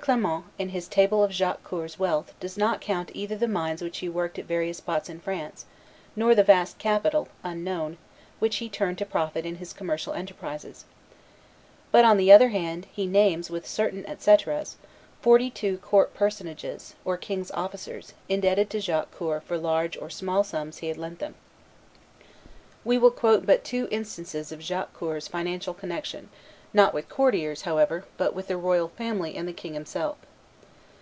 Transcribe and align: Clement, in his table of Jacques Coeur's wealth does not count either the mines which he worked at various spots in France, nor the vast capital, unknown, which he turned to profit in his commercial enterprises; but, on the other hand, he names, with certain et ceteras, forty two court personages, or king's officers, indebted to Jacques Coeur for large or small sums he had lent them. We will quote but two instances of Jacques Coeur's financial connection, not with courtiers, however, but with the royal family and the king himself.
Clement, 0.00 0.46
in 0.58 0.70
his 0.70 0.88
table 0.88 1.22
of 1.22 1.32
Jacques 1.32 1.62
Coeur's 1.64 1.98
wealth 1.98 2.32
does 2.40 2.56
not 2.56 2.80
count 2.80 3.10
either 3.12 3.36
the 3.36 3.46
mines 3.46 3.82
which 3.82 3.98
he 3.98 4.08
worked 4.08 4.38
at 4.38 4.46
various 4.46 4.78
spots 4.78 5.10
in 5.10 5.20
France, 5.20 5.66
nor 6.16 6.34
the 6.34 6.42
vast 6.42 6.78
capital, 6.78 7.28
unknown, 7.44 7.98
which 8.38 8.56
he 8.56 8.70
turned 8.70 8.96
to 8.96 9.04
profit 9.04 9.44
in 9.44 9.56
his 9.56 9.74
commercial 9.74 10.14
enterprises; 10.14 10.86
but, 11.90 12.06
on 12.06 12.16
the 12.16 12.32
other 12.32 12.48
hand, 12.48 12.86
he 12.90 13.06
names, 13.06 13.50
with 13.50 13.66
certain 13.66 14.06
et 14.06 14.22
ceteras, 14.22 14.76
forty 15.20 15.50
two 15.50 15.76
court 15.76 16.14
personages, 16.14 16.94
or 17.04 17.18
king's 17.18 17.50
officers, 17.50 18.14
indebted 18.30 18.70
to 18.70 18.80
Jacques 18.80 19.14
Coeur 19.14 19.40
for 19.40 19.58
large 19.58 19.98
or 19.98 20.08
small 20.08 20.42
sums 20.42 20.78
he 20.78 20.88
had 20.88 20.96
lent 20.96 21.18
them. 21.18 21.34
We 22.82 22.96
will 22.96 23.10
quote 23.10 23.44
but 23.44 23.62
two 23.62 23.88
instances 23.90 24.52
of 24.52 24.62
Jacques 24.62 24.94
Coeur's 24.94 25.28
financial 25.28 25.74
connection, 25.74 26.30
not 26.74 26.94
with 26.94 27.06
courtiers, 27.10 27.62
however, 27.62 28.02
but 28.16 28.34
with 28.34 28.46
the 28.48 28.56
royal 28.56 28.88
family 28.88 29.36
and 29.36 29.46
the 29.46 29.52
king 29.52 29.74
himself. 29.74 30.16